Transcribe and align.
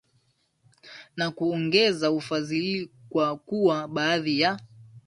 na 1.15 1.31
kuongeza 1.31 2.11
ufadhiliKwa 2.11 3.37
kuwa 3.37 3.87
baadhi 3.87 4.39
ya 4.39 4.59